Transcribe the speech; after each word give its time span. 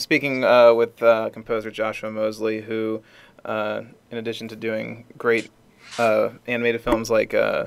I'm 0.00 0.02
speaking 0.02 0.44
uh, 0.44 0.72
with 0.72 1.02
uh, 1.02 1.28
composer 1.28 1.70
Joshua 1.70 2.10
Mosley, 2.10 2.62
who, 2.62 3.02
uh, 3.44 3.82
in 4.10 4.16
addition 4.16 4.48
to 4.48 4.56
doing 4.56 5.04
great 5.18 5.50
uh, 5.98 6.30
animated 6.46 6.80
films 6.80 7.10
like 7.10 7.34
uh, 7.34 7.66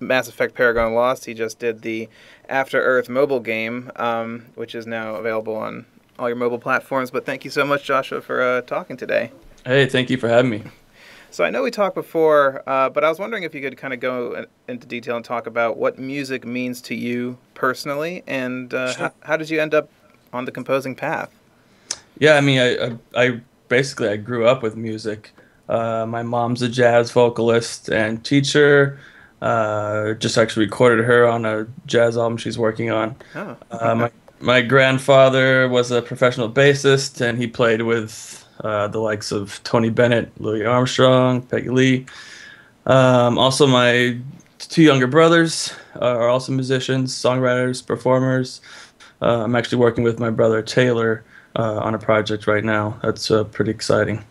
Mass 0.00 0.26
Effect 0.26 0.54
Paragon 0.54 0.94
Lost, 0.94 1.26
he 1.26 1.34
just 1.34 1.58
did 1.58 1.82
the 1.82 2.08
After 2.48 2.80
Earth 2.80 3.10
mobile 3.10 3.38
game, 3.38 3.92
um, 3.96 4.46
which 4.54 4.74
is 4.74 4.86
now 4.86 5.16
available 5.16 5.54
on 5.56 5.84
all 6.18 6.26
your 6.26 6.36
mobile 6.36 6.58
platforms. 6.58 7.10
But 7.10 7.26
thank 7.26 7.44
you 7.44 7.50
so 7.50 7.66
much, 7.66 7.84
Joshua, 7.84 8.22
for 8.22 8.40
uh, 8.40 8.62
talking 8.62 8.96
today. 8.96 9.30
Hey, 9.66 9.84
thank 9.84 10.08
you 10.08 10.16
for 10.16 10.30
having 10.30 10.50
me. 10.50 10.62
So 11.30 11.44
I 11.44 11.50
know 11.50 11.62
we 11.62 11.70
talked 11.70 11.96
before, 11.96 12.62
uh, 12.66 12.88
but 12.88 13.04
I 13.04 13.10
was 13.10 13.18
wondering 13.18 13.42
if 13.42 13.54
you 13.54 13.60
could 13.60 13.76
kind 13.76 13.92
of 13.92 14.00
go 14.00 14.46
into 14.68 14.86
detail 14.86 15.16
and 15.16 15.24
talk 15.24 15.46
about 15.46 15.76
what 15.76 15.98
music 15.98 16.46
means 16.46 16.80
to 16.80 16.94
you 16.94 17.36
personally, 17.52 18.22
and 18.26 18.72
uh, 18.72 18.92
sure. 18.92 19.02
how, 19.02 19.12
how, 19.32 19.36
did 19.36 19.50
you 19.50 19.60
end 19.60 19.74
up 19.74 19.90
on 20.32 20.46
the 20.46 20.50
composing 20.50 20.94
path? 20.94 21.30
Yeah, 22.18 22.34
I 22.34 22.40
mean, 22.40 22.58
I, 22.60 22.86
I, 22.86 22.98
I 23.14 23.40
basically 23.68 24.08
I 24.08 24.16
grew 24.16 24.46
up 24.46 24.62
with 24.62 24.76
music. 24.76 25.32
Uh, 25.68 26.06
my 26.06 26.22
mom's 26.22 26.62
a 26.62 26.68
jazz 26.68 27.10
vocalist 27.10 27.88
and 27.88 28.24
teacher. 28.24 28.98
Uh, 29.42 30.14
just 30.14 30.38
actually 30.38 30.66
recorded 30.66 31.04
her 31.04 31.26
on 31.26 31.44
a 31.44 31.66
jazz 31.86 32.16
album 32.16 32.36
she's 32.36 32.58
working 32.58 32.90
on. 32.90 33.16
Oh. 33.34 33.56
Uh, 33.70 33.94
my 33.94 34.10
my 34.40 34.60
grandfather 34.60 35.68
was 35.68 35.90
a 35.90 36.02
professional 36.02 36.50
bassist, 36.50 37.20
and 37.20 37.38
he 37.38 37.46
played 37.46 37.82
with 37.82 38.46
uh, 38.62 38.88
the 38.88 38.98
likes 38.98 39.32
of 39.32 39.60
Tony 39.64 39.90
Bennett, 39.90 40.38
Louis 40.40 40.64
Armstrong, 40.64 41.42
Peggy 41.42 41.70
Lee. 41.70 42.06
Um, 42.86 43.38
also, 43.38 43.66
my 43.66 44.18
two 44.58 44.82
younger 44.82 45.06
brothers 45.06 45.72
are 45.96 46.28
also 46.28 46.52
musicians, 46.52 47.14
songwriters, 47.14 47.84
performers. 47.84 48.60
Uh, 49.22 49.44
I'm 49.44 49.56
actually 49.56 49.78
working 49.78 50.04
with 50.04 50.18
my 50.18 50.30
brother 50.30 50.62
Taylor 50.62 51.24
uh, 51.56 51.78
on 51.78 51.94
a 51.94 51.98
project 51.98 52.46
right 52.46 52.64
now. 52.64 52.98
That's 53.02 53.30
uh, 53.30 53.44
pretty 53.44 53.70
exciting. 53.70 54.24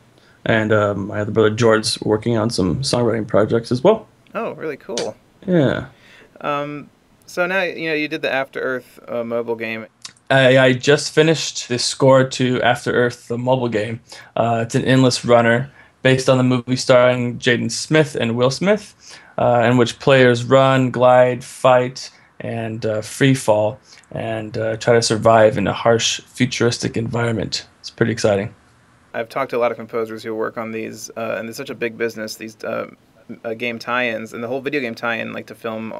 And 0.45 0.73
um, 0.73 1.07
my 1.07 1.21
other 1.21 1.31
brother 1.31 1.49
George's 1.49 1.99
working 2.01 2.37
on 2.37 2.49
some 2.49 2.81
songwriting 2.81 3.27
projects 3.27 3.71
as 3.71 3.83
well. 3.83 4.07
Oh, 4.35 4.53
really 4.53 4.77
cool. 4.77 5.15
Yeah. 5.47 5.87
Um, 6.41 6.89
so 7.25 7.45
now 7.47 7.61
you 7.61 7.89
know 7.89 7.95
you 7.95 8.07
did 8.07 8.21
the 8.21 8.31
After 8.31 8.59
Earth 8.59 8.99
uh, 9.07 9.23
mobile 9.23 9.55
game. 9.55 9.87
I, 10.29 10.57
I, 10.57 10.73
just 10.73 11.13
finished 11.13 11.67
the 11.67 11.77
score 11.77 12.23
to 12.23 12.61
After 12.61 12.91
Earth, 12.91 13.27
the 13.27 13.37
mobile 13.37 13.69
game. 13.69 14.01
Uh, 14.35 14.61
it's 14.65 14.73
an 14.73 14.83
endless 14.83 15.23
runner 15.23 15.71
based 16.01 16.29
on 16.29 16.37
the 16.37 16.43
movie 16.43 16.75
starring 16.75 17.37
Jaden 17.37 17.71
Smith 17.71 18.15
and 18.15 18.35
Will 18.35 18.49
Smith, 18.49 19.19
uh, 19.37 19.67
in 19.69 19.77
which 19.77 19.99
players 19.99 20.43
run, 20.43 20.91
glide, 20.91 21.43
fight, 21.43 22.09
and 22.43 22.85
uh, 22.85 23.01
free 23.01 23.33
fall, 23.33 23.79
and 24.11 24.57
uh, 24.57 24.77
try 24.77 24.93
to 24.93 25.01
survive 25.01 25.57
in 25.57 25.65
a 25.65 25.73
harsh, 25.73 26.21
futuristic 26.21 26.97
environment. 26.97 27.65
It's 27.79 27.89
pretty 27.89 28.11
exciting. 28.11 28.53
I've 29.13 29.29
talked 29.29 29.51
to 29.51 29.57
a 29.57 29.59
lot 29.59 29.71
of 29.71 29.77
composers 29.77 30.23
who 30.23 30.35
work 30.35 30.57
on 30.57 30.71
these, 30.71 31.09
uh, 31.17 31.35
and 31.37 31.47
it's 31.47 31.57
such 31.57 31.69
a 31.69 31.75
big 31.75 31.97
business. 31.97 32.35
These 32.35 32.63
uh, 32.63 32.91
game 33.57 33.79
tie-ins 33.79 34.33
and 34.33 34.43
the 34.43 34.47
whole 34.47 34.61
video 34.61 34.81
game 34.81 34.95
tie-in, 34.95 35.33
like 35.33 35.47
to 35.47 35.55
film 35.55 35.99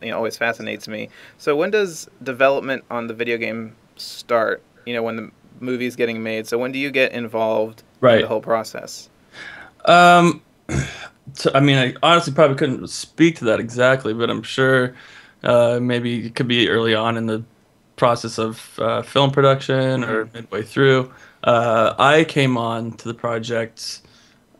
you 0.00 0.10
know 0.10 0.16
always 0.16 0.36
fascinates 0.36 0.88
me. 0.88 1.08
So 1.38 1.56
when 1.56 1.70
does 1.70 2.08
development 2.22 2.84
on 2.90 3.06
the 3.06 3.14
video 3.14 3.36
game 3.36 3.76
start? 3.96 4.62
You 4.86 4.94
know, 4.94 5.02
when 5.02 5.16
the 5.16 5.30
movie's 5.60 5.96
getting 5.96 6.22
made. 6.22 6.46
So 6.46 6.58
when 6.58 6.72
do 6.72 6.78
you 6.78 6.90
get 6.90 7.12
involved 7.12 7.82
right. 8.00 8.16
in 8.16 8.22
the 8.22 8.28
whole 8.28 8.40
process? 8.40 9.08
Um, 9.84 10.42
so, 11.34 11.50
I 11.54 11.60
mean, 11.60 11.78
I 11.78 11.94
honestly 12.02 12.32
probably 12.32 12.56
couldn't 12.56 12.88
speak 12.88 13.36
to 13.36 13.44
that 13.46 13.60
exactly, 13.60 14.12
but 14.12 14.28
I'm 14.28 14.42
sure 14.42 14.94
uh, 15.44 15.78
maybe 15.80 16.26
it 16.26 16.34
could 16.34 16.48
be 16.48 16.68
early 16.68 16.94
on 16.94 17.16
in 17.16 17.26
the 17.26 17.42
process 17.96 18.38
of 18.38 18.78
uh, 18.78 19.02
film 19.02 19.30
production 19.30 20.04
or 20.04 20.24
mm-hmm. 20.24 20.36
midway 20.36 20.62
through. 20.62 21.12
Uh, 21.44 21.94
I 21.98 22.24
came 22.24 22.56
on 22.56 22.92
to 22.98 23.08
the 23.08 23.14
project 23.14 24.00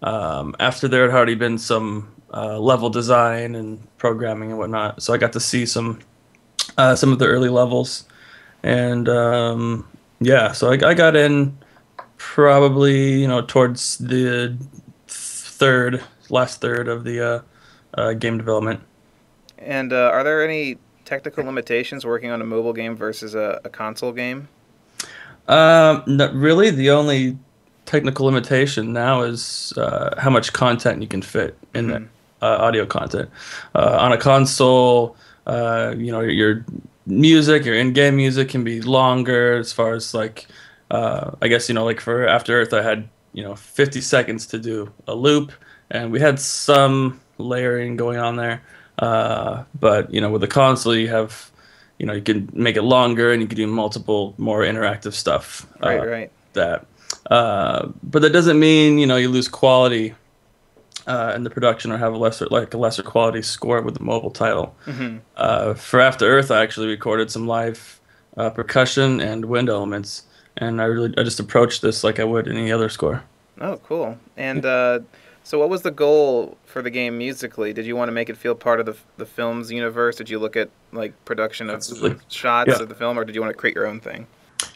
um, 0.03 0.55
after 0.59 0.89
there 0.89 1.11
had 1.11 1.17
already 1.17 1.35
been 1.35 1.59
some 1.59 2.13
uh, 2.35 2.59
level 2.59 2.91
design 2.91 3.55
and 3.55 3.87
programming 3.99 4.51
and 4.51 4.59
whatnot. 4.59 5.03
So 5.03 5.13
I 5.13 5.19
got 5.19 5.33
to 5.35 5.41
see 5.41 5.67
some 5.67 6.01
uh, 6.79 6.97
some 6.97 7.13
of 7.13 7.19
the 7.19 7.27
early 7.27 7.49
levels, 7.49 8.05
and 8.63 9.09
um, 9.09 9.87
yeah, 10.21 10.53
so 10.53 10.71
I, 10.71 10.91
I, 10.91 10.95
got 10.95 11.17
in 11.17 11.57
probably 12.17 13.21
you 13.21 13.29
know 13.29 13.43
towards 13.43 13.99
the 13.99 14.57
third, 15.07 16.03
last 16.31 16.61
third 16.61 16.89
of 16.89 17.05
the 17.05 17.21
uh, 17.21 17.41
uh 17.95 18.13
game 18.15 18.39
development. 18.39 18.81
And 19.65 19.93
uh, 19.93 20.11
are 20.13 20.25
there 20.25 20.45
any 20.45 20.79
technical 21.05 21.45
limitations 21.45 22.05
working 22.05 22.31
on 22.31 22.41
a 22.41 22.45
mobile 22.45 22.73
game 22.73 22.97
versus 22.97 23.35
a, 23.35 23.61
a 23.65 23.69
console 23.69 24.13
game? 24.13 24.49
Um, 25.49 26.05
not 26.07 26.33
really. 26.35 26.71
The 26.71 26.91
only 26.91 27.39
technical 27.85 28.27
limitation 28.27 28.93
now 28.93 29.23
is 29.23 29.73
uh, 29.77 30.15
how 30.19 30.31
much 30.31 30.53
content 30.53 31.03
you 31.03 31.09
can 31.09 31.23
fit 31.23 31.59
in 31.75 31.87
mm-hmm. 31.87 31.91
there 31.91 32.09
uh, 32.43 32.57
audio 32.61 32.85
content. 32.85 33.31
Uh, 33.75 33.97
on 34.01 34.13
a 34.13 34.19
console, 34.19 35.17
uh, 35.47 35.95
you 35.97 36.13
know, 36.13 36.21
your 36.21 36.67
music, 37.07 37.65
your 37.65 37.77
in-game 37.77 38.17
music 38.17 38.49
can 38.49 38.65
be 38.65 38.83
longer 38.83 39.57
as 39.57 39.73
far 39.73 39.95
as 39.95 40.13
like, 40.13 40.47
uh, 40.91 41.31
I 41.41 41.49
guess 41.49 41.69
you 41.69 41.75
know, 41.75 41.85
like 41.85 42.01
for 42.01 42.27
After 42.27 42.61
Earth, 42.61 42.75
I 42.75 42.83
had 42.83 43.09
you 43.33 43.43
know 43.43 43.55
50 43.55 44.01
seconds 44.03 44.47
to 44.49 44.59
do 44.59 44.93
a 45.07 45.15
loop, 45.15 45.53
and 45.91 46.13
we 46.13 46.21
had 46.21 46.39
some 46.39 47.21
layering 47.39 47.97
going 47.97 48.19
on 48.19 48.37
there. 48.37 48.63
Uh, 48.99 49.65
but 49.79 50.13
you 50.13 50.21
know, 50.21 50.31
with 50.31 50.41
the 50.41 50.49
console, 50.49 50.95
you 50.95 51.09
have 51.09 51.51
you 51.99 52.07
know 52.07 52.13
you 52.13 52.23
can 52.23 52.49
make 52.53 52.77
it 52.77 52.83
longer 52.83 53.33
and 53.33 53.41
you 53.41 53.49
can 53.49 53.57
do 53.57 53.67
multiple 53.67 54.35
more 54.39 54.61
interactive 54.61 55.13
stuff. 55.13 55.67
Right, 55.81 55.99
right. 55.99 56.33
That. 56.55 56.87
Uh, 57.31 57.89
but 58.03 58.23
that 58.23 58.31
doesn't 58.31 58.59
mean 58.59 58.99
you 58.99 59.07
know 59.07 59.17
you 59.17 59.29
lose 59.29 59.49
quality 59.49 60.15
uh, 61.07 61.33
in 61.35 61.45
the 61.45 61.51
production 61.51 61.91
or 61.91 61.99
have 61.99 62.13
a 62.13 62.17
lesser 62.17 62.47
like 62.47 62.75
a 62.75 62.79
lesser 62.79 63.03
quality 63.03 63.43
score 63.43 63.81
with 63.83 63.95
the 63.95 64.03
mobile 64.03 64.31
title. 64.31 64.75
Mm-hmm. 64.87 65.19
Uh, 65.37 65.75
for 65.75 66.01
After 66.01 66.27
Earth, 66.27 66.51
I 66.51 66.63
actually 66.63 66.89
recorded 66.89 67.31
some 67.31 67.47
live 67.47 68.01
uh, 68.37 68.51
percussion 68.51 69.21
and 69.21 69.45
wind 69.45 69.69
elements, 69.69 70.25
and 70.57 70.81
I 70.81 70.85
really 70.85 71.15
I 71.17 71.23
just 71.23 71.41
approached 71.41 71.83
this 71.83 72.05
like 72.05 72.21
I 72.21 72.25
would 72.25 72.49
any 72.49 72.73
other 72.73 72.89
score. 72.89 73.23
Oh, 73.61 73.77
cool! 73.79 74.19
And 74.37 74.65
uh, 74.65 75.01
so, 75.45 75.59
what 75.59 75.69
was 75.69 75.83
the 75.83 75.91
goal 75.91 76.57
for 76.65 76.83
the 76.83 76.91
game 76.91 77.19
musically? 77.19 77.73
Did 77.73 77.87
you 77.87 77.97
want 77.97 78.09
to 78.09 78.13
make 78.13 78.29
it 78.31 78.37
feel 78.37 78.55
part 78.55 78.81
of 78.81 78.87
the 78.87 78.97
the 79.17 79.27
film's 79.27 79.71
universe? 79.71 80.17
Did 80.17 80.31
you 80.31 80.39
look 80.39 80.57
at 80.57 80.71
like 80.93 81.13
production 81.25 81.69
of 81.69 81.77
Absolutely. 81.77 82.19
shots 82.29 82.69
yeah. 82.69 82.83
of 82.83 82.89
the 82.89 82.95
film, 82.95 83.19
or 83.19 83.25
did 83.25 83.35
you 83.35 83.41
want 83.41 83.53
to 83.53 83.59
create 83.59 83.75
your 83.75 83.87
own 83.87 84.01
thing? 84.01 84.27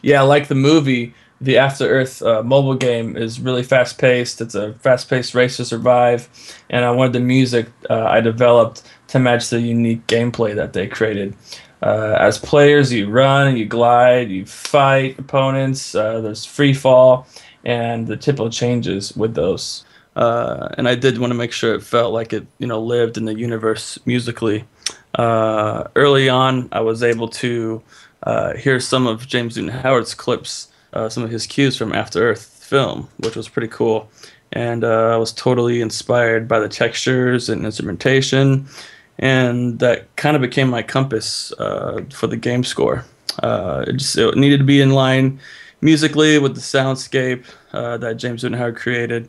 Yeah, 0.02 0.22
like 0.22 0.48
the 0.48 0.54
movie 0.54 1.14
the 1.40 1.58
After 1.58 1.86
Earth 1.86 2.22
uh, 2.22 2.42
mobile 2.42 2.74
game 2.74 3.16
is 3.16 3.40
really 3.40 3.62
fast 3.62 3.98
paced. 3.98 4.40
It's 4.40 4.54
a 4.54 4.72
fast 4.74 5.10
paced 5.10 5.34
race 5.34 5.56
to 5.58 5.64
survive, 5.64 6.28
and 6.70 6.84
I 6.84 6.90
wanted 6.90 7.12
the 7.12 7.20
music 7.20 7.68
uh, 7.90 8.04
I 8.04 8.20
developed 8.20 8.82
to 9.08 9.18
match 9.18 9.50
the 9.50 9.60
unique 9.60 10.06
gameplay 10.06 10.54
that 10.54 10.72
they 10.72 10.86
created. 10.86 11.36
Uh, 11.82 12.16
as 12.18 12.38
players, 12.38 12.90
you 12.90 13.10
run, 13.10 13.56
you 13.56 13.66
glide, 13.66 14.30
you 14.30 14.46
fight 14.46 15.18
opponents. 15.18 15.94
Uh, 15.94 16.20
there's 16.22 16.44
free 16.44 16.72
fall, 16.72 17.26
and 17.64 18.06
the 18.06 18.16
typical 18.16 18.48
changes 18.48 19.14
with 19.14 19.34
those. 19.34 19.84
Uh, 20.16 20.68
and 20.78 20.88
I 20.88 20.96
did 20.96 21.18
want 21.18 21.30
to 21.30 21.36
make 21.36 21.52
sure 21.52 21.74
it 21.74 21.82
felt 21.82 22.12
like 22.12 22.32
it, 22.32 22.46
you 22.58 22.66
know, 22.66 22.80
lived 22.80 23.16
in 23.16 23.26
the 23.26 23.34
universe 23.34 23.98
musically. 24.06 24.64
Uh, 25.14 25.84
early 25.94 26.28
on, 26.28 26.68
I 26.72 26.80
was 26.80 27.02
able 27.02 27.28
to 27.28 27.82
hear 28.58 28.80
some 28.80 29.06
of 29.06 29.26
James 29.28 29.56
Newton 29.56 29.72
Howard's 29.72 30.14
clips 30.14 30.68
uh, 30.96 31.10
some 31.10 31.22
of 31.22 31.30
his 31.30 31.46
cues 31.46 31.76
from 31.76 31.92
After 31.92 32.30
Earth 32.30 32.46
film, 32.64 33.08
which 33.18 33.36
was 33.36 33.48
pretty 33.48 33.68
cool. 33.68 34.08
And 34.52 34.82
uh, 34.82 35.14
I 35.14 35.16
was 35.16 35.32
totally 35.32 35.82
inspired 35.82 36.48
by 36.48 36.58
the 36.58 36.68
textures 36.68 37.50
and 37.50 37.66
instrumentation, 37.66 38.66
and 39.18 39.78
that 39.80 40.14
kind 40.16 40.36
of 40.36 40.42
became 40.42 40.68
my 40.70 40.82
compass 40.82 41.52
uh, 41.58 42.00
for 42.10 42.28
the 42.28 42.36
game 42.36 42.64
score. 42.64 43.04
Uh, 43.42 43.84
it 43.86 43.94
just 43.94 44.16
it 44.16 44.36
needed 44.36 44.58
to 44.58 44.64
be 44.64 44.80
in 44.80 44.90
line 44.90 45.38
musically 45.82 46.38
with 46.38 46.54
the 46.54 46.60
soundscape 46.60 47.44
uh, 47.74 47.98
that 47.98 48.16
James 48.16 48.42
Newton 48.42 48.58
Howard 48.58 48.76
created, 48.76 49.28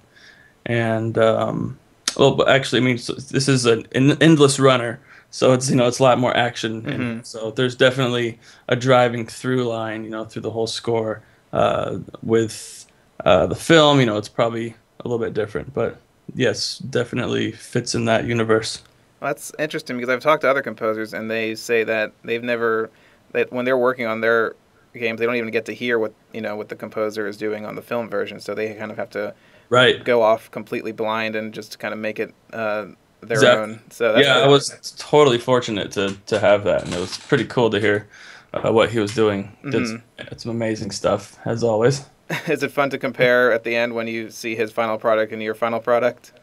and 0.68 1.18
um, 1.18 1.80
well, 2.16 2.48
actually, 2.48 2.82
I 2.82 2.84
mean, 2.84 3.00
so 3.00 3.14
this 3.14 3.48
is 3.48 3.66
an 3.66 3.88
endless 3.94 4.60
runner 4.60 5.00
so 5.30 5.52
it's 5.52 5.70
you 5.70 5.76
know 5.76 5.86
it's 5.86 6.00
a 6.00 6.04
lot 6.04 6.18
more 6.18 6.36
action 6.38 6.82
mm-hmm. 6.82 7.20
so 7.22 7.52
there's 7.52 7.76
definitely 7.76 8.40
a 8.70 8.78
driving 8.78 9.28
through 9.28 9.66
line 9.66 10.06
you 10.06 10.10
know 10.10 10.24
through 10.24 10.42
the 10.42 10.50
whole 10.50 10.68
score 10.68 11.22
uh, 11.54 12.00
with 12.24 12.86
uh, 13.26 13.48
the 13.48 13.56
film, 13.56 14.00
you 14.00 14.06
know, 14.06 14.18
it's 14.18 14.30
probably 14.30 14.76
a 15.00 15.08
little 15.08 15.24
bit 15.24 15.34
different, 15.34 15.74
but 15.74 15.98
yes, 16.36 16.80
definitely 16.80 17.52
fits 17.52 17.96
in 17.96 18.06
that 18.06 18.26
universe. 18.26 18.82
Well, 19.20 19.30
that's 19.30 19.52
interesting 19.58 19.98
because 19.98 20.10
I've 20.10 20.22
talked 20.22 20.42
to 20.42 20.50
other 20.50 20.62
composers 20.62 21.14
and 21.14 21.30
they 21.30 21.56
say 21.56 21.84
that 21.84 22.12
they've 22.24 22.44
never 22.44 22.90
that 23.32 23.52
when 23.52 23.66
they're 23.66 23.78
working 23.78 24.06
on 24.06 24.22
their 24.22 24.56
games, 24.94 25.20
they 25.20 25.26
don't 25.26 25.36
even 25.36 25.52
get 25.52 25.66
to 25.66 25.74
hear 25.74 25.98
what 26.00 26.14
you 26.34 26.42
know 26.42 26.56
what 26.56 26.70
the 26.70 26.76
composer 26.76 27.28
is 27.28 27.38
doing 27.38 27.66
on 27.66 27.76
the 27.76 27.82
film 27.82 28.10
version, 28.10 28.40
so 28.40 28.54
they 28.54 28.74
kind 28.76 28.92
of 28.92 28.98
have 28.98 29.10
to 29.12 29.34
right 29.70 30.04
go 30.04 30.22
off 30.22 30.50
completely 30.52 30.92
blind 30.92 31.36
and 31.36 31.54
just 31.54 31.80
kind 31.80 31.94
of 31.94 32.00
make 32.00 32.20
it 32.20 32.34
uh, 32.54 32.86
their 33.22 33.38
exactly. 33.38 33.74
own. 33.74 33.82
So 33.90 34.18
yeah, 34.18 34.40
I 34.40 34.48
was 34.48 34.96
totally 34.98 35.38
fortunate 35.38 35.92
to 35.94 36.18
to 36.28 36.40
have 36.40 36.64
that, 36.66 36.84
and 36.84 36.94
it 36.94 37.00
was 37.00 37.18
pretty 37.18 37.46
cool 37.46 37.70
to 37.70 37.80
hear 37.80 38.08
uh, 38.54 38.72
what 38.72 38.90
he 38.90 39.00
was 39.00 39.14
doing. 39.14 39.56
Mm-hmm. 39.64 39.98
It's 40.20 40.44
some 40.44 40.52
amazing 40.52 40.92
stuff 40.92 41.38
as 41.46 41.64
always. 41.64 42.06
is 42.48 42.64
it 42.64 42.72
fun 42.72 42.90
to 42.90 42.98
compare 42.98 43.52
at 43.52 43.64
the 43.64 43.76
end 43.76 43.94
when 43.94 44.08
you 44.08 44.30
see 44.30 44.56
his 44.56 44.72
final 44.72 44.98
product 44.98 45.32
and 45.32 45.42
your 45.42 45.56
final 45.56 45.80
product? 45.80 46.34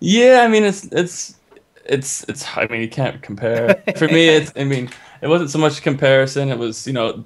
Yeah, 0.00 0.42
I 0.42 0.48
mean 0.48 0.64
it's 0.64 0.84
it's 0.86 1.36
it's 1.84 2.24
it's. 2.28 2.46
I 2.56 2.66
mean 2.66 2.80
you 2.80 2.88
can't 2.88 3.22
compare. 3.22 3.82
For 3.96 4.08
me, 4.08 4.28
it's. 4.36 4.52
I 4.56 4.64
mean 4.64 4.90
it 5.20 5.28
wasn't 5.28 5.50
so 5.50 5.58
much 5.58 5.82
comparison. 5.82 6.48
It 6.48 6.58
was 6.58 6.86
you 6.86 6.92
know, 6.92 7.24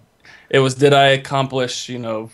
it 0.51 0.61
was 0.61 0.75
did 0.75 0.93
I 0.93 1.09
accomplish 1.09 1.89
you 1.89 1.99
know 1.99 2.31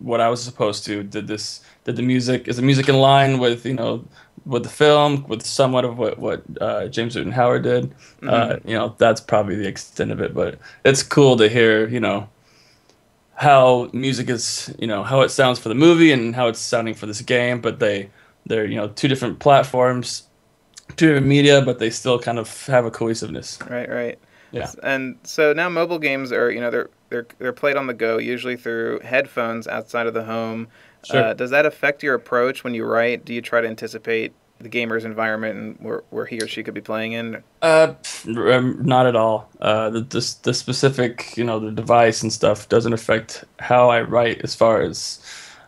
what 0.00 0.20
I 0.20 0.28
was 0.28 0.42
supposed 0.42 0.84
to? 0.86 1.02
Did 1.02 1.26
this? 1.28 1.60
Did 1.84 1.96
the 1.96 2.02
music? 2.02 2.48
Is 2.48 2.56
the 2.56 2.62
music 2.62 2.88
in 2.88 2.96
line 2.96 3.38
with 3.38 3.64
you 3.64 3.74
know 3.74 4.04
with 4.46 4.62
the 4.62 4.68
film, 4.68 5.24
with 5.28 5.44
somewhat 5.44 5.84
of 5.84 5.98
what 5.98 6.18
what 6.18 6.42
uh, 6.60 6.88
James 6.88 7.16
Newton 7.16 7.32
Howard 7.32 7.62
did? 7.62 7.90
Mm-hmm. 7.90 8.28
Uh, 8.28 8.56
you 8.64 8.76
know, 8.76 8.94
that's 8.98 9.20
probably 9.20 9.56
the 9.56 9.68
extent 9.68 10.10
of 10.10 10.20
it. 10.20 10.34
But 10.34 10.58
it's 10.84 11.02
cool 11.02 11.36
to 11.36 11.48
hear 11.48 11.88
you 11.88 12.00
know 12.00 12.28
how 13.34 13.88
music 13.92 14.28
is 14.28 14.74
you 14.78 14.86
know 14.86 15.02
how 15.02 15.20
it 15.22 15.30
sounds 15.30 15.58
for 15.58 15.68
the 15.68 15.74
movie 15.74 16.12
and 16.12 16.34
how 16.34 16.48
it's 16.48 16.58
sounding 16.58 16.94
for 16.94 17.06
this 17.06 17.20
game. 17.20 17.60
But 17.60 17.78
they 17.78 18.10
they're 18.46 18.66
you 18.66 18.76
know 18.76 18.88
two 18.88 19.08
different 19.08 19.38
platforms, 19.38 20.24
two 20.96 21.06
different 21.06 21.26
media, 21.26 21.62
but 21.62 21.78
they 21.78 21.90
still 21.90 22.18
kind 22.18 22.38
of 22.38 22.66
have 22.66 22.84
a 22.84 22.90
cohesiveness. 22.90 23.58
Right. 23.68 23.88
Right. 23.88 24.18
Yeah. 24.52 24.70
And 24.82 25.16
so 25.22 25.52
now 25.52 25.68
mobile 25.68 25.98
games 25.98 26.32
are 26.32 26.50
you 26.50 26.60
know 26.60 26.70
they're 26.70 26.90
they're 27.10 27.26
they're 27.38 27.52
played 27.52 27.76
on 27.76 27.86
the 27.86 27.94
go, 27.94 28.18
usually 28.18 28.56
through 28.56 29.00
headphones 29.00 29.66
outside 29.68 30.06
of 30.06 30.14
the 30.14 30.24
home. 30.24 30.68
Sure. 31.04 31.22
Uh, 31.22 31.34
does 31.34 31.50
that 31.50 31.66
affect 31.66 32.02
your 32.02 32.14
approach 32.14 32.64
when 32.64 32.74
you 32.74 32.84
write? 32.84 33.24
Do 33.24 33.34
you 33.34 33.42
try 33.42 33.60
to 33.60 33.68
anticipate 33.68 34.32
the 34.60 34.68
gamer's 34.68 35.04
environment 35.04 35.56
and 35.56 35.76
where, 35.80 36.04
where 36.10 36.26
he 36.26 36.38
or 36.38 36.46
she 36.46 36.62
could 36.62 36.74
be 36.74 36.80
playing 36.80 37.12
in? 37.12 37.42
Uh, 37.62 37.94
um, 38.26 38.78
not 38.84 39.06
at 39.06 39.16
all. 39.16 39.50
Uh, 39.60 39.90
the, 39.90 40.00
the 40.00 40.36
the 40.42 40.54
specific 40.54 41.36
you 41.36 41.44
know 41.44 41.58
the 41.58 41.72
device 41.72 42.22
and 42.22 42.32
stuff 42.32 42.68
doesn't 42.68 42.92
affect 42.92 43.44
how 43.58 43.90
I 43.90 44.02
write 44.02 44.40
as 44.42 44.54
far 44.54 44.80
as 44.80 45.24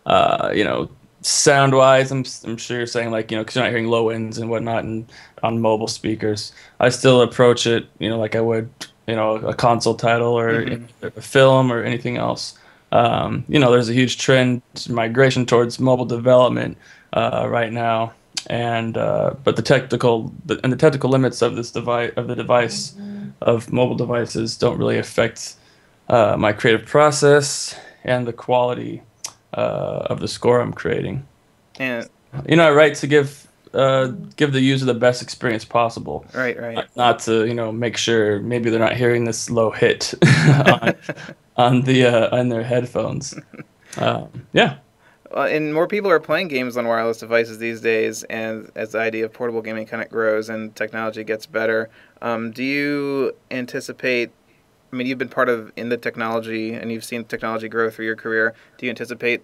uh, 0.07 0.53
you 0.55 0.65
know 0.65 0.91
sound 1.23 1.75
wise. 1.75 2.11
I'm 2.11 2.25
I'm 2.45 2.57
sure 2.57 2.79
you're 2.79 2.87
saying 2.87 3.11
like 3.11 3.31
you 3.31 3.37
know 3.37 3.43
because 3.43 3.57
you're 3.57 3.65
not 3.65 3.71
hearing 3.71 3.89
low 3.89 4.11
ends 4.11 4.39
and 4.39 4.51
whatnot 4.51 4.85
and 4.85 5.11
on 5.43 5.61
mobile 5.61 5.89
speakers. 5.89 6.53
I 6.79 6.91
still 6.91 7.23
approach 7.23 7.67
it 7.67 7.89
you 7.99 8.09
know 8.09 8.19
like 8.19 8.37
I 8.37 8.41
would 8.41 8.71
you 9.07 9.17
know 9.17 9.37
a 9.37 9.55
console 9.55 9.95
title 9.95 10.39
or 10.39 10.65
mm-hmm. 10.65 11.07
a 11.07 11.23
film 11.23 11.73
or 11.73 11.83
anything 11.83 12.17
else. 12.17 12.59
Um, 12.93 13.45
you 13.49 13.59
know, 13.59 13.71
there's 13.71 13.89
a 13.89 13.95
huge 13.95 14.19
trend 14.19 14.63
migration 14.91 15.47
towards 15.47 15.81
mobile 15.81 16.05
development 16.05 16.77
uh, 17.15 17.47
right 17.49 17.73
now, 17.73 18.13
and 18.49 18.97
uh, 18.97 19.35
but 19.45 19.57
the 19.57 19.63
technical 19.63 20.33
the, 20.45 20.61
and 20.63 20.73
the 20.73 20.77
technical 20.77 21.11
limits 21.11 21.43
of 21.43 21.57
this 21.57 21.71
device 21.71 22.13
of 22.17 22.29
the 22.29 22.37
device 22.37 22.95
of 23.41 23.73
mobile 23.73 23.97
devices 23.97 24.57
don't 24.57 24.79
really 24.79 24.99
affect 24.99 25.57
uh, 26.09 26.37
my 26.39 26.53
creative 26.53 26.87
process 26.87 27.75
and 28.05 28.27
the 28.27 28.33
quality 28.33 29.03
uh, 29.55 30.07
of 30.11 30.21
the 30.21 30.29
score 30.29 30.61
I'm 30.61 30.73
creating. 30.73 31.27
And 31.79 32.09
you 32.49 32.57
know, 32.57 32.69
I 32.69 32.71
write 32.73 32.95
to 32.97 33.07
give 33.07 33.49
uh, 33.75 34.09
give 34.37 34.53
the 34.53 34.61
user 34.61 34.85
the 34.85 34.95
best 34.95 35.23
experience 35.23 35.65
possible. 35.65 36.25
Right, 36.35 36.59
right. 36.59 36.87
Not 36.97 37.21
to 37.21 37.47
you 37.47 37.55
know 37.55 37.73
make 37.73 37.97
sure 37.97 38.41
maybe 38.41 38.71
they're 38.71 38.79
not 38.79 38.97
hearing 38.97 39.25
this 39.25 39.51
low 39.51 39.71
hit 39.71 40.15
on, 40.47 40.95
on 41.57 41.81
the 41.83 42.07
uh, 42.07 42.37
on 42.37 42.49
their 42.49 42.63
headphones. 42.63 43.35
Um, 43.99 44.47
yeah. 44.55 44.79
Uh, 45.37 45.43
and 45.43 45.75
more 45.75 45.87
people 45.87 46.11
are 46.11 46.19
playing 46.19 46.49
games 46.49 46.79
on 46.79 46.87
wireless 46.87 47.19
devices 47.19 47.59
these 47.59 47.83
days, 47.83 48.23
and 48.25 48.73
as 48.75 48.93
the 48.93 49.01
idea 49.01 49.27
of 49.27 49.35
portable 49.35 49.61
gaming 49.61 49.85
kind 49.85 50.03
of 50.03 50.09
grows 50.09 50.49
and 50.49 50.75
technology 50.75 51.23
gets 51.25 51.45
better, 51.45 51.91
um, 52.23 52.53
do 52.53 52.65
you 52.65 53.33
anticipate? 53.51 54.31
I 54.91 54.97
mean, 54.97 55.07
you've 55.07 55.19
been 55.19 55.29
part 55.29 55.51
of 55.51 55.73
in 55.77 55.91
the 55.91 55.99
technology, 55.99 56.73
and 56.73 56.91
you've 56.91 57.05
seen 57.05 57.25
technology 57.25 57.69
grow 57.69 57.91
through 57.91 58.07
your 58.07 58.17
career. 58.17 58.55
Do 58.79 58.87
you 58.87 58.91
anticipate 58.91 59.43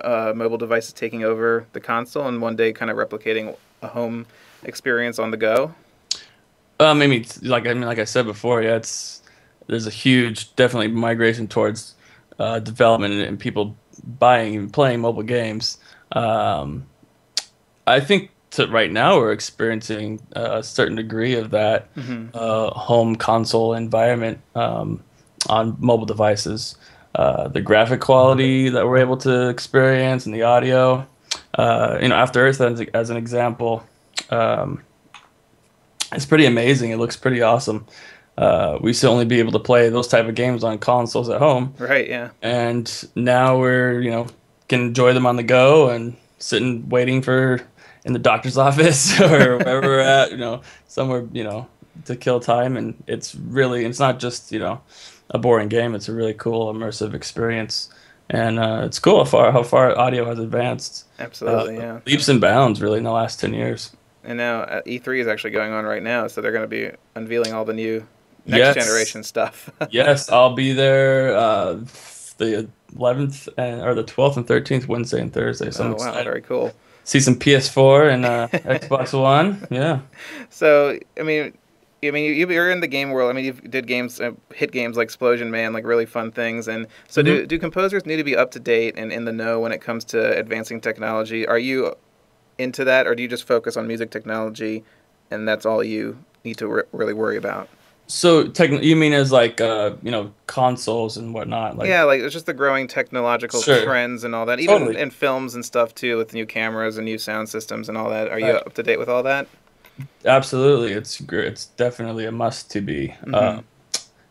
uh, 0.00 0.32
mobile 0.34 0.58
devices 0.58 0.92
taking 0.92 1.24
over 1.24 1.66
the 1.72 1.80
console 1.80 2.26
and 2.26 2.40
one 2.40 2.56
day 2.56 2.72
kind 2.72 2.88
of 2.88 2.96
replicating 2.96 3.56
a 3.82 3.88
home 3.88 4.26
experience 4.62 5.18
on 5.18 5.30
the 5.30 5.36
go? 5.36 5.74
Um, 6.80 7.02
I 7.02 7.06
mean, 7.06 7.26
like 7.42 7.66
I 7.66 7.74
mean, 7.74 7.82
like 7.82 7.98
I 7.98 8.04
said 8.04 8.26
before, 8.26 8.62
yeah, 8.62 8.76
it's 8.76 9.22
there's 9.66 9.86
a 9.86 9.90
huge, 9.90 10.54
definitely 10.56 10.88
migration 10.88 11.48
towards 11.48 11.94
uh, 12.38 12.58
development 12.58 13.14
and, 13.14 13.38
people 13.38 13.76
buying 14.18 14.56
and 14.56 14.72
playing 14.72 15.00
mobile 15.00 15.22
games. 15.22 15.78
Um, 16.12 16.86
I 17.86 18.00
think 18.00 18.30
to 18.50 18.66
right 18.68 18.90
now 18.90 19.16
we're 19.16 19.32
experiencing 19.32 20.20
a 20.32 20.62
certain 20.62 20.96
degree 20.96 21.34
of 21.34 21.50
that 21.50 21.94
mm-hmm. 21.94 22.28
uh, 22.32 22.70
home 22.70 23.16
console 23.16 23.74
environment 23.74 24.40
um, 24.54 25.02
on 25.48 25.76
mobile 25.80 26.06
devices. 26.06 26.76
Uh, 27.14 27.48
the 27.48 27.60
graphic 27.60 28.00
quality 28.00 28.68
that 28.68 28.86
we're 28.86 28.98
able 28.98 29.16
to 29.16 29.48
experience 29.48 30.26
and 30.26 30.34
the 30.34 30.42
audio. 30.42 31.06
Uh, 31.58 31.98
you 32.00 32.08
know, 32.08 32.14
After 32.14 32.46
Earth 32.46 32.60
as, 32.60 32.80
as 32.94 33.10
an 33.10 33.16
example, 33.16 33.84
um, 34.30 34.82
it's 36.12 36.24
pretty 36.24 36.46
amazing. 36.46 36.92
It 36.92 36.96
looks 36.96 37.16
pretty 37.16 37.42
awesome. 37.42 37.86
Uh, 38.38 38.78
we 38.80 38.90
used 38.90 39.00
to 39.00 39.08
only 39.08 39.24
be 39.24 39.40
able 39.40 39.50
to 39.50 39.58
play 39.58 39.88
those 39.88 40.06
type 40.06 40.26
of 40.26 40.36
games 40.36 40.62
on 40.62 40.78
consoles 40.78 41.28
at 41.28 41.40
home. 41.40 41.74
Right. 41.76 42.08
Yeah. 42.08 42.30
And 42.40 42.90
now 43.16 43.58
we're 43.58 44.00
you 44.00 44.12
know 44.12 44.28
can 44.68 44.80
enjoy 44.80 45.12
them 45.12 45.26
on 45.26 45.34
the 45.36 45.42
go 45.42 45.90
and 45.90 46.16
sitting 46.38 46.88
waiting 46.88 47.20
for 47.20 47.60
in 48.04 48.12
the 48.12 48.18
doctor's 48.20 48.56
office 48.68 49.20
or 49.20 49.58
wherever 49.58 49.80
we're 49.80 49.98
at. 49.98 50.30
You 50.30 50.36
know, 50.36 50.62
somewhere 50.86 51.26
you 51.32 51.42
know 51.42 51.66
to 52.04 52.14
kill 52.14 52.38
time, 52.38 52.76
and 52.76 53.02
it's 53.08 53.34
really 53.34 53.84
it's 53.84 53.98
not 53.98 54.20
just 54.20 54.52
you 54.52 54.60
know 54.60 54.80
a 55.30 55.38
boring 55.38 55.68
game. 55.68 55.96
It's 55.96 56.08
a 56.08 56.14
really 56.14 56.34
cool 56.34 56.72
immersive 56.72 57.14
experience, 57.14 57.90
and 58.30 58.58
uh, 58.58 58.82
it's 58.84 58.98
cool 58.98 59.18
how 59.18 59.24
far 59.24 59.52
how 59.52 59.62
far 59.62 59.96
audio 59.98 60.24
has 60.24 60.38
advanced. 60.38 61.06
Absolutely, 61.18 61.78
uh, 61.78 61.80
yeah. 61.80 62.00
Leaps 62.06 62.28
and 62.28 62.40
bounds, 62.40 62.80
really, 62.80 62.98
in 62.98 63.04
the 63.04 63.12
last 63.12 63.40
ten 63.40 63.54
years. 63.54 63.92
And 64.24 64.36
now 64.36 64.60
uh, 64.60 64.82
E3 64.82 65.20
is 65.20 65.26
actually 65.26 65.52
going 65.52 65.72
on 65.72 65.84
right 65.84 66.02
now, 66.02 66.26
so 66.26 66.42
they're 66.42 66.52
going 66.52 66.62
to 66.62 66.68
be 66.68 66.90
unveiling 67.14 67.54
all 67.54 67.64
the 67.64 67.72
new 67.72 68.06
next 68.44 68.76
yes. 68.76 68.86
generation 68.86 69.22
stuff. 69.22 69.70
yes, 69.90 70.30
I'll 70.30 70.54
be 70.54 70.72
there 70.72 71.34
uh, 71.34 71.80
the 72.36 72.68
11th 72.94 73.48
and 73.56 73.80
or 73.82 73.94
the 73.94 74.04
12th 74.04 74.36
and 74.36 74.46
13th, 74.46 74.86
Wednesday 74.88 75.20
and 75.20 75.32
Thursday. 75.32 75.70
So 75.70 75.94
oh, 75.98 76.04
wow, 76.04 76.22
very 76.24 76.42
cool. 76.42 76.72
See 77.04 77.20
some 77.20 77.36
PS4 77.36 78.12
and 78.12 78.24
uh, 78.26 78.48
Xbox 78.52 79.18
One. 79.18 79.66
Yeah. 79.70 80.00
So 80.50 80.98
I 81.18 81.22
mean, 81.22 81.56
I 82.02 82.12
mean, 82.12 82.32
you, 82.32 82.48
you're 82.48 82.70
in 82.70 82.80
the 82.80 82.86
game 82.86 83.10
world. 83.10 83.30
I 83.30 83.32
mean, 83.32 83.44
you 83.44 83.52
did 83.52 83.86
games, 83.86 84.20
uh, 84.20 84.32
hit 84.54 84.70
games 84.70 84.96
like 84.96 85.06
Explosion 85.06 85.50
Man, 85.50 85.72
like 85.72 85.84
really 85.84 86.06
fun 86.06 86.30
things. 86.30 86.68
And 86.68 86.86
so, 87.08 87.22
mm-hmm. 87.22 87.40
do 87.40 87.46
do 87.46 87.58
composers 87.58 88.06
need 88.06 88.16
to 88.16 88.24
be 88.24 88.36
up 88.36 88.52
to 88.52 88.60
date 88.60 88.94
and 88.96 89.10
in 89.12 89.24
the 89.24 89.32
know 89.32 89.58
when 89.58 89.72
it 89.72 89.80
comes 89.80 90.04
to 90.06 90.38
advancing 90.38 90.80
technology? 90.80 91.46
Are 91.46 91.58
you 91.58 91.94
into 92.58 92.84
that, 92.84 93.06
or 93.06 93.14
do 93.14 93.22
you 93.22 93.28
just 93.28 93.44
focus 93.44 93.76
on 93.76 93.86
music 93.86 94.10
technology, 94.10 94.84
and 95.30 95.48
that's 95.48 95.66
all 95.66 95.82
you 95.82 96.18
need 96.44 96.58
to 96.58 96.68
re- 96.68 96.82
really 96.92 97.14
worry 97.14 97.36
about? 97.36 97.68
So, 98.06 98.44
techn- 98.44 98.82
you 98.82 98.96
mean 98.96 99.12
as 99.12 99.32
like 99.32 99.60
uh, 99.60 99.92
you 100.02 100.10
know 100.10 100.32
consoles 100.46 101.16
and 101.16 101.34
whatnot? 101.34 101.76
Like 101.76 101.88
yeah, 101.88 102.04
like 102.04 102.20
it's 102.20 102.32
just 102.32 102.46
the 102.46 102.54
growing 102.54 102.86
technological 102.86 103.60
sure. 103.60 103.84
trends 103.84 104.22
and 104.22 104.34
all 104.34 104.46
that. 104.46 104.60
Even 104.60 104.78
totally. 104.78 105.00
in 105.00 105.10
films 105.10 105.54
and 105.54 105.64
stuff 105.64 105.94
too, 105.94 106.16
with 106.16 106.32
new 106.32 106.46
cameras 106.46 106.96
and 106.96 107.04
new 107.04 107.18
sound 107.18 107.48
systems 107.48 107.88
and 107.88 107.98
all 107.98 108.08
that. 108.10 108.28
Are 108.28 108.32
right. 108.32 108.44
you 108.44 108.50
up 108.52 108.74
to 108.74 108.82
date 108.82 108.98
with 108.98 109.08
all 109.08 109.24
that? 109.24 109.48
Absolutely, 110.24 110.92
it's 110.92 111.20
it's 111.20 111.66
definitely 111.66 112.24
a 112.24 112.32
must 112.32 112.70
to 112.72 112.80
be. 112.80 113.08
Mm-hmm. 113.08 113.34
Uh, 113.34 113.60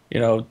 you 0.10 0.20
know, 0.20 0.48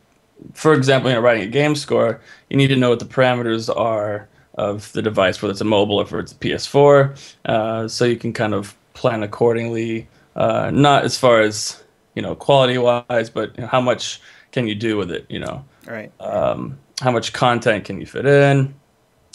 for 0.55 0.75
example, 0.75 1.11
you 1.11 1.17
know, 1.17 1.23
writing 1.23 1.43
a 1.43 1.51
game 1.51 1.75
score, 1.75 2.21
you 2.51 2.57
need 2.57 2.69
to 2.69 2.77
know 2.77 2.91
what 2.91 2.99
the 2.99 3.07
parameters 3.07 3.75
are 3.75 4.29
of 4.55 4.91
the 4.93 5.03
device, 5.03 5.41
whether 5.41 5.53
it's 5.53 5.61
a 5.61 5.65
mobile 5.65 5.97
or 5.97 6.03
if 6.03 6.13
it's 6.13 6.33
a 6.33 6.37
PS4, 6.37 7.35
uh, 7.45 7.89
so 7.89 8.05
you 8.05 8.17
can 8.17 8.33
kind 8.33 8.55
of 8.55 8.75
plan 8.95 9.23
accordingly. 9.23 10.09
Uh, 10.35 10.71
not 10.73 11.05
as 11.05 11.19
far 11.19 11.41
as 11.41 11.83
you 12.15 12.23
know 12.23 12.35
quality 12.35 12.79
wise, 12.79 13.31
but 13.31 13.55
you 13.57 13.63
know, 13.63 13.69
how 13.69 13.81
much 13.81 14.21
can 14.53 14.67
you 14.67 14.75
do 14.75 14.97
with 14.97 15.11
it? 15.11 15.27
You 15.29 15.41
know, 15.41 15.65
right? 15.87 16.13
Um, 16.21 16.79
how 17.01 17.11
much 17.11 17.33
content 17.33 17.85
can 17.85 18.01
you 18.01 18.07
fit 18.07 18.27
in? 18.27 18.75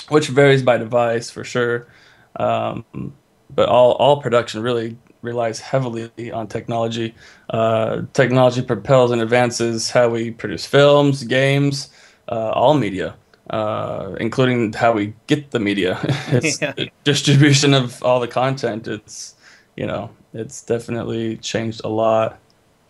Which 0.09 0.27
varies 0.27 0.63
by 0.63 0.77
device 0.77 1.29
for 1.29 1.43
sure. 1.43 1.87
Um, 2.35 3.13
but 3.49 3.69
all 3.69 3.93
all 3.93 4.21
production 4.21 4.61
really 4.61 4.97
relies 5.21 5.59
heavily 5.59 6.31
on 6.31 6.47
technology. 6.47 7.15
Uh, 7.49 8.03
technology 8.13 8.61
propels 8.61 9.11
and 9.11 9.21
advances 9.21 9.91
how 9.91 10.09
we 10.09 10.31
produce 10.31 10.65
films, 10.65 11.23
games, 11.23 11.89
uh, 12.29 12.51
all 12.51 12.73
media, 12.73 13.15
uh, 13.49 14.15
including 14.19 14.73
how 14.73 14.91
we 14.91 15.13
get 15.27 15.51
the 15.51 15.59
media. 15.59 15.99
it's 16.27 16.61
yeah. 16.61 16.73
distribution 17.03 17.73
of 17.73 18.01
all 18.03 18.19
the 18.19 18.27
content. 18.27 18.87
It's 18.87 19.35
you 19.75 19.85
know 19.85 20.09
it's 20.33 20.63
definitely 20.63 21.37
changed 21.37 21.81
a 21.83 21.89
lot. 21.89 22.39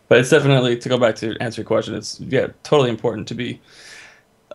But 0.08 0.20
it's 0.20 0.30
definitely 0.30 0.78
to 0.78 0.90
go 0.90 0.98
back 0.98 1.16
to 1.18 1.38
answer 1.40 1.62
your 1.62 1.68
question. 1.68 1.96
It's 1.96 2.20
yeah, 2.20 2.48
totally 2.64 2.90
important 2.90 3.30
to 3.30 3.34
be 3.34 3.62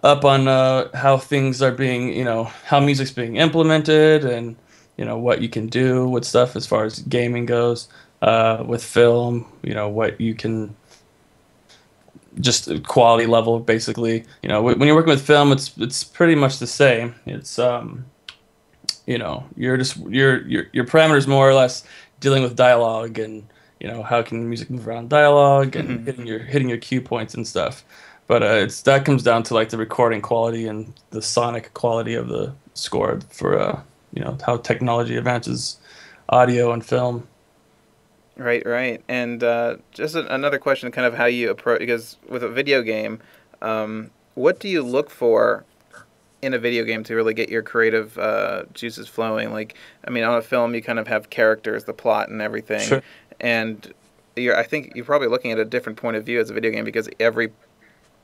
up 0.02 0.25
on 0.25 0.49
uh, 0.49 0.95
how 0.95 1.16
things 1.16 1.62
are 1.62 1.73
being, 1.73 2.12
you 2.12 2.25
know, 2.25 2.45
how 2.64 2.78
music's 2.78 3.11
being 3.11 3.37
implemented 3.37 4.25
and 4.25 4.56
you 4.96 5.04
know 5.04 5.18
what 5.18 5.42
you 5.42 5.48
can 5.48 5.66
do 5.66 6.08
with 6.08 6.24
stuff 6.24 6.56
as 6.56 6.66
far 6.66 6.84
as 6.84 7.00
gaming 7.00 7.46
goes 7.46 7.88
uh, 8.22 8.62
with 8.66 8.82
film 8.82 9.46
you 9.62 9.74
know 9.74 9.88
what 9.88 10.20
you 10.20 10.34
can 10.34 10.74
just 12.40 12.82
quality 12.84 13.26
level, 13.26 13.58
basically. 13.60 14.24
You 14.42 14.48
know, 14.48 14.62
when 14.62 14.82
you're 14.82 14.94
working 14.94 15.10
with 15.10 15.26
film, 15.26 15.52
it's 15.52 15.76
it's 15.78 16.04
pretty 16.04 16.34
much 16.34 16.58
the 16.58 16.66
same. 16.66 17.14
It's 17.26 17.58
um, 17.58 18.04
you 19.06 19.18
know, 19.18 19.44
you're 19.56 19.76
just 19.76 19.96
your 20.08 20.46
your 20.46 20.66
your 20.72 20.84
parameters 20.84 21.26
more 21.26 21.48
or 21.48 21.54
less 21.54 21.84
dealing 22.20 22.42
with 22.42 22.56
dialogue 22.56 23.18
and 23.18 23.46
you 23.80 23.88
know 23.88 24.02
how 24.02 24.22
can 24.22 24.48
music 24.48 24.70
move 24.70 24.88
around 24.88 25.10
dialogue 25.10 25.76
and 25.76 25.88
mm-hmm. 25.88 26.04
hitting 26.04 26.26
your 26.26 26.38
hitting 26.40 26.68
your 26.68 26.78
cue 26.78 27.00
points 27.00 27.34
and 27.34 27.46
stuff. 27.46 27.84
But 28.26 28.42
uh, 28.42 28.56
it's 28.64 28.82
that 28.82 29.04
comes 29.04 29.22
down 29.22 29.42
to 29.44 29.54
like 29.54 29.68
the 29.68 29.78
recording 29.78 30.20
quality 30.20 30.66
and 30.66 30.92
the 31.10 31.22
sonic 31.22 31.72
quality 31.74 32.14
of 32.14 32.28
the 32.28 32.52
score 32.74 33.20
for 33.30 33.58
uh, 33.58 33.80
you 34.16 34.25
know 34.25 34.37
how 34.44 34.56
technology 34.56 35.16
advances 35.16 35.76
audio 36.28 36.73
and 36.73 36.85
film. 36.85 37.28
Right, 38.37 38.66
right. 38.66 39.02
And 39.08 39.42
uh, 39.44 39.76
just 39.92 40.14
a, 40.14 40.35
another 40.35 40.58
question, 40.58 40.90
kind 40.90 41.06
of 41.06 41.14
how 41.14 41.26
you 41.26 41.50
approach 41.50 41.78
because 41.78 42.16
with 42.28 42.42
a 42.42 42.49
video 42.49 42.82
game, 42.82 43.20
um, 43.62 44.11
what 44.35 44.58
do 44.58 44.68
you 44.68 44.82
look 44.82 45.11
for 45.11 45.64
in 46.42 46.52
a 46.52 46.58
video 46.58 46.85
game 46.85 47.02
to 47.04 47.14
really 47.14 47.32
get 47.32 47.49
your 47.49 47.62
creative 47.62 48.18
uh, 48.18 48.64
juices 48.75 49.08
flowing? 49.08 49.52
Like, 49.52 49.76
I 50.06 50.11
mean, 50.11 50.25
on 50.25 50.37
a 50.37 50.42
film, 50.42 50.75
you 50.75 50.82
kind 50.82 50.99
of 50.99 51.06
have 51.08 51.30
characters, 51.30 51.85
the 51.85 51.94
plot, 51.94 52.28
and 52.28 52.42
everything. 52.42 52.80
Sure. 52.80 53.02
And 53.40 53.92
you're, 54.35 54.56
I 54.56 54.64
think 54.64 54.92
you're 54.94 55.04
probably 55.04 55.28
looking 55.28 55.52
at 55.52 55.58
a 55.58 55.64
different 55.64 55.99
point 55.99 56.16
of 56.16 56.25
view 56.25 56.40
as 56.40 56.50
a 56.50 56.54
video 56.54 56.70
game 56.70 56.85
because 56.85 57.08
every 57.20 57.52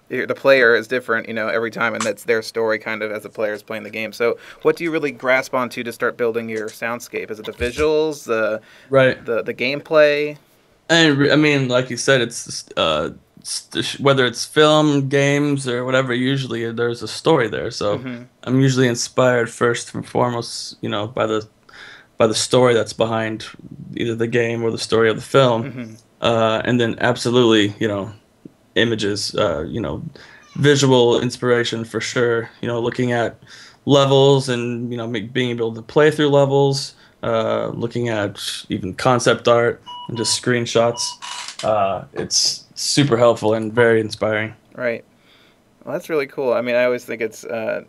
the 0.09 0.35
player 0.35 0.75
is 0.75 0.89
different, 0.89 1.29
you 1.29 1.35
know, 1.35 1.49
every 1.49 1.71
time, 1.71 1.95
and 1.95 2.03
that's 2.03 2.25
their 2.25 2.43
story 2.43 2.79
kind 2.79 3.03
of 3.03 3.11
as 3.11 3.23
the 3.23 3.31
player 3.31 3.53
is 3.53 3.63
playing 3.63 3.83
the 3.83 3.91
game. 3.91 4.13
So, 4.13 4.39
what 4.63 4.77
do 4.77 4.85
you 4.85 4.91
really 4.91 5.11
grasp 5.11 5.55
onto 5.55 5.83
to 5.83 5.93
start 5.93 6.17
building 6.17 6.49
your 6.49 6.69
soundscape? 6.69 7.31
Is 7.31 7.39
it 7.39 7.47
the 7.47 7.53
visuals, 7.53 8.25
the 8.25 8.61
right, 8.91 9.25
the 9.25 9.43
the 9.43 9.55
gameplay? 9.55 10.37
And 10.91 11.33
I 11.33 11.37
mean, 11.37 11.69
like 11.69 11.89
you 11.89 11.97
said, 11.97 12.21
it's 12.21 12.69
uh, 12.77 13.11
whether 13.99 14.27
it's 14.27 14.45
film, 14.45 15.09
games, 15.09 15.67
or 15.67 15.85
whatever. 15.85 16.13
Usually, 16.13 16.71
there's 16.73 17.03
a 17.03 17.09
story 17.09 17.49
there. 17.49 17.71
So, 17.71 17.99
mm-hmm. 17.99 18.25
I'm 18.45 18.61
usually 18.61 18.89
inspired 18.89 19.51
first 19.51 19.95
and 19.95 20.07
foremost, 20.07 20.77
you 20.83 20.89
know, 20.91 21.07
by 21.07 21.27
the 21.27 21.49
by 22.19 22.27
the 22.27 22.35
story 22.35 22.75
that's 22.75 22.93
behind 22.93 23.47
either 23.97 24.15
the 24.15 24.27
game 24.27 24.63
or 24.63 24.71
the 24.71 24.79
story 24.79 25.09
of 25.09 25.17
the 25.17 25.23
film. 25.23 25.65
Mm-hmm. 25.65 25.95
Uh, 26.21 26.63
and 26.65 26.79
then 26.79 26.97
absolutely, 27.01 27.75
you 27.81 27.89
know, 27.89 28.13
images, 28.75 29.35
uh, 29.35 29.65
you 29.69 29.81
know, 29.81 30.03
visual 30.57 31.21
inspiration 31.21 31.85
for 31.85 32.01
sure. 32.01 32.51
You 32.61 32.69
know, 32.69 32.81
looking 32.81 33.13
at 33.13 33.37
levels 33.85 34.49
and 34.49 34.91
you 34.91 34.97
know 34.97 35.07
make, 35.07 35.33
being 35.33 35.51
able 35.51 35.75
to 35.75 35.83
play 35.83 36.11
through 36.11 36.29
levels, 36.29 36.95
uh, 37.23 37.69
looking 37.69 38.09
at 38.09 38.41
even 38.69 38.95
concept 38.95 39.49
art 39.49 39.83
and 40.09 40.17
just 40.17 40.41
screenshots. 40.41 41.65
Uh, 41.65 42.05
it's 42.13 42.65
super 42.75 43.17
helpful 43.17 43.55
and 43.55 43.73
very 43.73 44.01
inspiring. 44.01 44.55
Right. 44.75 45.05
Well, 45.85 45.93
that's 45.95 46.09
really 46.09 46.27
cool. 46.27 46.53
I 46.53 46.61
mean, 46.61 46.75
I 46.75 46.85
always 46.85 47.05
think 47.05 47.21
it's 47.21 47.45
uh, 47.45 47.85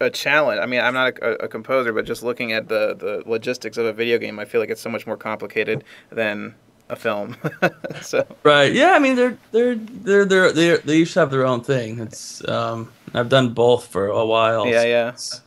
a 0.00 0.10
challenge. 0.10 0.60
I 0.60 0.66
mean, 0.66 0.80
I'm 0.80 0.94
not 0.94 1.18
a, 1.18 1.44
a, 1.44 1.48
composer, 1.48 1.92
but 1.92 2.04
just 2.04 2.22
looking 2.22 2.52
at 2.52 2.68
the, 2.68 2.94
the 2.94 3.22
logistics 3.28 3.76
of 3.76 3.86
a 3.86 3.92
video 3.92 4.18
game, 4.18 4.38
I 4.38 4.44
feel 4.44 4.60
like 4.60 4.70
it's 4.70 4.80
so 4.80 4.90
much 4.90 5.06
more 5.06 5.16
complicated 5.16 5.84
than 6.10 6.54
a 6.92 6.96
film. 6.96 7.36
so 8.02 8.24
right, 8.44 8.72
yeah. 8.72 8.92
I 8.92 8.98
mean, 8.98 9.16
they're 9.16 9.36
they're 9.50 9.74
they're 9.74 10.24
they're 10.24 10.52
they 10.52 10.76
they 10.76 10.96
each 10.98 11.14
have 11.14 11.30
their 11.30 11.46
own 11.46 11.62
thing. 11.62 11.98
It's 11.98 12.46
um, 12.48 12.92
I've 13.14 13.28
done 13.28 13.54
both 13.54 13.86
for 13.86 14.06
a 14.06 14.24
while. 14.24 14.66
Yeah, 14.66 14.82
so 14.82 14.86
yeah. 14.86 15.08
It's, 15.08 15.40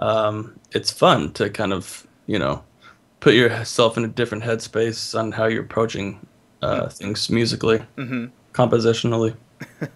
um, 0.00 0.58
it's 0.72 0.90
fun 0.90 1.32
to 1.34 1.48
kind 1.48 1.72
of 1.72 2.06
you 2.26 2.38
know 2.38 2.62
put 3.20 3.34
yourself 3.34 3.96
in 3.96 4.04
a 4.04 4.08
different 4.08 4.44
headspace 4.44 5.18
on 5.18 5.32
how 5.32 5.46
you're 5.46 5.62
approaching 5.62 6.26
uh, 6.62 6.82
mm-hmm. 6.82 6.88
things 6.88 7.30
musically, 7.30 7.78
mm-hmm. 7.96 8.26
compositionally. 8.52 9.34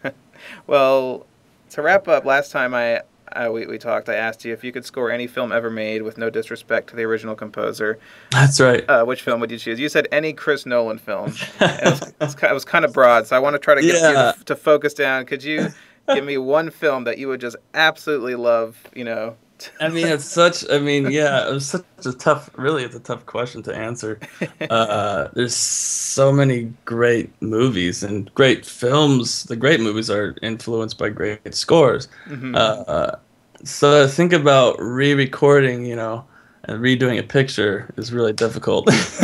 well, 0.67 1.27
to 1.71 1.83
wrap 1.83 2.09
up, 2.09 2.25
last 2.25 2.51
time 2.51 2.75
I 2.75 3.03
uh, 3.35 3.51
we, 3.51 3.67
we 3.67 3.79
talked, 3.79 4.09
I 4.09 4.15
asked 4.15 4.45
you 4.45 4.53
if 4.53 4.65
you 4.65 4.73
could 4.73 4.85
score 4.85 5.11
any 5.11 5.27
film 5.27 5.53
ever 5.53 5.71
made 5.71 6.03
with 6.03 6.19
no 6.19 6.31
disrespect 6.31 6.91
to 6.91 6.97
the 6.97 7.03
original 7.03 7.35
composer. 7.35 7.99
That's 8.31 8.61
right. 8.61 8.89
Uh, 8.89 9.05
which 9.05 9.23
film 9.23 9.41
would 9.41 9.51
you 9.51 9.59
choose? 9.59 9.79
You 9.79 9.89
said 9.89 10.09
any 10.13 10.33
Chris 10.33 10.67
Nolan 10.67 10.99
film. 10.99 11.29
it, 11.61 11.85
was, 11.85 12.03
it, 12.09 12.15
was, 12.21 12.35
it, 12.43 12.53
was, 12.53 12.65
kind 12.65 12.85
of 12.85 12.93
broad, 12.93 13.27
so 13.27 13.37
I 13.37 13.39
want 13.39 13.55
to 13.55 13.59
try 13.59 13.75
to 13.75 13.83
get 13.83 14.01
yeah. 14.01 14.29
you 14.29 14.33
to, 14.39 14.45
to 14.45 14.57
focus 14.57 14.95
down. 14.95 15.27
Could 15.27 15.43
you 15.43 15.69
give 16.15 16.25
me 16.25 16.39
one 16.39 16.71
film 16.71 17.05
that 17.05 17.19
you 17.19 17.29
would 17.29 17.41
just 17.41 17.57
absolutely 17.75 18.35
love, 18.35 18.77
you 18.95 19.05
know, 19.05 19.37
I 19.81 19.89
mean, 19.89 20.07
it's 20.07 20.25
such. 20.25 20.69
I 20.71 20.79
mean, 20.79 21.11
yeah, 21.11 21.49
it 21.49 21.53
was 21.53 21.67
such 21.67 21.85
a 22.05 22.13
tough. 22.13 22.51
Really, 22.57 22.85
it's 22.85 22.97
a 22.97 23.01
tough 23.01 23.27
question 23.27 23.63
to 23.65 23.75
answer. 23.75 24.19
Uh, 24.71 25.29
there's 25.35 25.55
so 25.55 26.33
many 26.33 26.73
great 26.85 27.31
movies 27.43 28.03
and 28.03 28.33
great 28.35 28.65
films. 28.65 29.45
The 29.45 29.57
great 29.57 29.81
movies 29.81 30.09
are 30.09 30.35
influenced 30.41 30.99
by 30.99 31.11
great 31.11 31.55
scores. 31.55 32.09
Mm-hmm. 32.27 32.55
Uh, 32.57 33.17
so 33.65 34.07
think 34.07 34.33
about 34.33 34.77
re-recording, 34.81 35.85
you 35.85 35.97
know, 35.97 36.25
and 36.65 36.81
redoing 36.81 37.19
a 37.19 37.23
picture 37.23 37.93
is 37.97 38.13
really 38.13 38.33
difficult. 38.33 38.87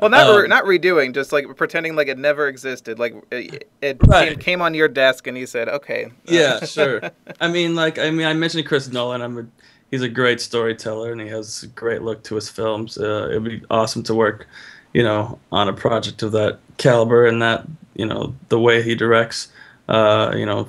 well, 0.00 0.10
not 0.10 0.26
um, 0.26 0.42
re- 0.42 0.48
not 0.48 0.64
redoing, 0.64 1.14
just 1.14 1.32
like 1.32 1.54
pretending 1.56 1.96
like 1.96 2.08
it 2.08 2.18
never 2.18 2.48
existed. 2.48 2.98
Like 2.98 3.14
it, 3.30 3.70
it 3.82 3.98
right. 4.06 4.30
came, 4.30 4.38
came, 4.38 4.62
on 4.62 4.74
your 4.74 4.88
desk, 4.88 5.26
and 5.26 5.36
you 5.36 5.46
said, 5.46 5.68
"Okay." 5.68 6.10
Yeah, 6.24 6.60
sure. 6.64 7.02
I 7.40 7.48
mean, 7.48 7.74
like, 7.74 7.98
I 7.98 8.10
mean, 8.10 8.26
I 8.26 8.32
mentioned 8.32 8.66
Chris 8.66 8.88
Nolan. 8.88 9.20
I'm 9.20 9.38
a 9.38 9.46
he's 9.90 10.02
a 10.02 10.08
great 10.08 10.40
storyteller 10.40 11.12
and 11.12 11.20
he 11.20 11.28
has 11.28 11.62
a 11.62 11.66
great 11.68 12.02
look 12.02 12.22
to 12.24 12.34
his 12.34 12.48
films. 12.48 12.98
Uh, 12.98 13.28
it'd 13.30 13.44
be 13.44 13.62
awesome 13.70 14.02
to 14.04 14.14
work, 14.14 14.46
you 14.92 15.02
know, 15.02 15.38
on 15.52 15.68
a 15.68 15.72
project 15.72 16.22
of 16.22 16.32
that 16.32 16.58
caliber 16.76 17.26
and 17.26 17.40
that, 17.42 17.66
you 17.94 18.06
know, 18.06 18.34
the 18.48 18.60
way 18.60 18.82
he 18.82 18.94
directs. 18.94 19.48
Uh, 19.88 20.34
you 20.36 20.44
know, 20.44 20.68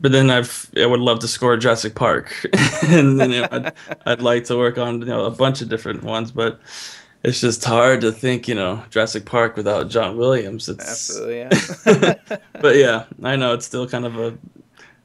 but 0.00 0.10
then 0.10 0.30
I've 0.30 0.68
I 0.76 0.86
would 0.86 1.00
love 1.00 1.20
to 1.20 1.28
score 1.28 1.56
Jurassic 1.56 1.94
Park, 1.94 2.34
and 2.82 3.20
then 3.20 3.30
you 3.30 3.42
know, 3.42 3.48
I'd, 3.52 3.72
I'd 4.04 4.22
like 4.22 4.44
to 4.44 4.56
work 4.56 4.78
on 4.78 5.00
you 5.00 5.06
know 5.06 5.24
a 5.26 5.30
bunch 5.30 5.60
of 5.60 5.68
different 5.68 6.02
ones, 6.02 6.32
but 6.32 6.60
it's 7.22 7.40
just 7.40 7.64
hard 7.64 8.00
to 8.00 8.10
think 8.10 8.48
you 8.48 8.54
know 8.54 8.82
Jurassic 8.90 9.24
Park 9.24 9.56
without 9.56 9.88
John 9.88 10.16
Williams. 10.16 10.68
It's 10.68 10.88
absolutely 10.88 11.38
yeah. 11.38 12.14
but 12.60 12.76
yeah, 12.76 13.04
I 13.22 13.36
know 13.36 13.54
it's 13.54 13.66
still 13.66 13.88
kind 13.88 14.04
of 14.04 14.18
a 14.18 14.36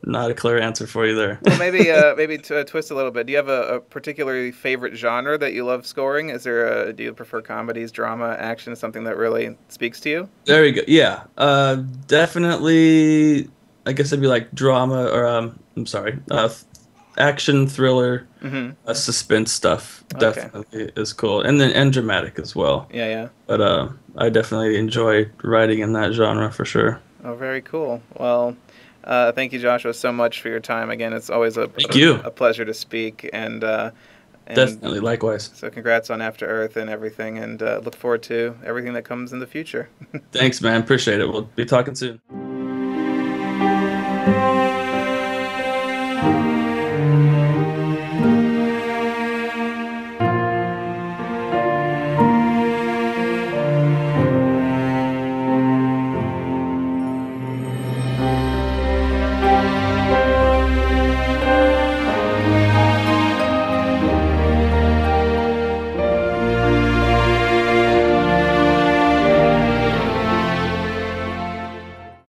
not 0.07 0.31
a 0.31 0.33
clear 0.33 0.59
answer 0.59 0.87
for 0.87 1.05
you 1.05 1.13
there. 1.13 1.39
well, 1.43 1.59
maybe 1.59 1.91
uh, 1.91 2.15
maybe 2.17 2.37
to 2.37 2.59
uh, 2.59 2.63
twist 2.63 2.89
a 2.91 2.95
little 2.95 3.11
bit. 3.11 3.27
Do 3.27 3.31
you 3.31 3.37
have 3.37 3.49
a, 3.49 3.75
a, 3.75 3.79
particularly 3.79 4.51
favorite 4.51 4.95
genre 4.95 5.37
that 5.37 5.53
you 5.53 5.65
love 5.65 5.85
scoring? 5.85 6.29
Is 6.29 6.43
there 6.43 6.87
a, 6.87 6.93
do 6.93 7.03
you 7.03 7.13
prefer 7.13 7.41
comedies, 7.41 7.91
drama, 7.91 8.35
action, 8.39 8.75
something 8.75 9.03
that 9.03 9.17
really 9.17 9.55
speaks 9.67 9.99
to 10.01 10.09
you? 10.09 10.29
There 10.45 10.65
you 10.65 10.73
go. 10.73 10.81
Yeah, 10.87 11.23
uh, 11.37 11.75
definitely. 12.07 13.49
I 13.85 13.93
guess 13.93 14.07
it'd 14.07 14.21
be 14.21 14.27
like 14.27 14.51
drama 14.53 15.05
or 15.07 15.25
um, 15.27 15.59
I'm 15.75 15.85
sorry, 15.85 16.19
uh, 16.31 16.49
action, 17.17 17.67
thriller, 17.67 18.27
mm-hmm. 18.41 18.71
uh, 18.87 18.93
suspense 18.93 19.51
stuff. 19.51 20.03
Definitely 20.19 20.83
okay. 20.83 20.91
is 20.95 21.13
cool, 21.13 21.41
and 21.41 21.59
then 21.59 21.71
and 21.71 21.91
dramatic 21.91 22.39
as 22.39 22.55
well. 22.55 22.87
Yeah, 22.93 23.07
yeah. 23.07 23.27
But 23.45 23.61
uh, 23.61 23.89
I 24.17 24.29
definitely 24.29 24.77
enjoy 24.77 25.29
writing 25.43 25.79
in 25.79 25.93
that 25.93 26.13
genre 26.13 26.51
for 26.51 26.65
sure. 26.65 27.01
Oh, 27.23 27.35
very 27.35 27.61
cool. 27.61 28.01
Well, 28.17 28.55
uh, 29.07 29.31
thank 29.31 29.53
you, 29.53 29.59
Joshua, 29.59 29.93
so 29.93 30.11
much 30.11 30.41
for 30.41 30.49
your 30.49 30.59
time. 30.59 30.89
Again, 30.89 31.13
it's 31.13 31.29
always 31.29 31.55
a, 31.55 31.67
thank 31.67 31.95
a, 31.95 31.97
you. 31.97 32.13
a 32.25 32.29
pleasure 32.29 32.65
to 32.65 32.73
speak. 32.73 33.29
And, 33.31 33.63
uh, 33.63 33.91
and, 34.45 34.55
definitely, 34.55 34.99
likewise. 34.99 35.49
So, 35.53 35.69
congrats 35.69 36.09
on 36.09 36.21
After 36.21 36.45
Earth 36.45 36.77
and 36.77 36.89
everything, 36.89 37.37
and 37.37 37.63
uh, 37.63 37.81
look 37.83 37.95
forward 37.95 38.23
to 38.23 38.55
everything 38.65 38.93
that 38.93 39.03
comes 39.03 39.33
in 39.33 39.39
the 39.39 39.47
future. 39.47 39.89
Thanks, 40.31 40.61
man. 40.61 40.81
Appreciate 40.81 41.21
it. 41.21 41.27
We'll 41.27 41.43
be 41.55 41.65
talking 41.65 41.95
soon. 41.95 42.21